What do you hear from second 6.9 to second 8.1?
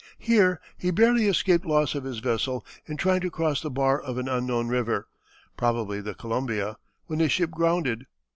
when his ship grounded.